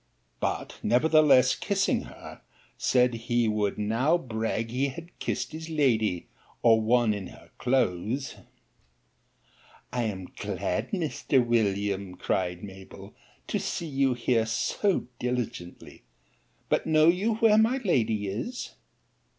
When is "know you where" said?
16.87-17.59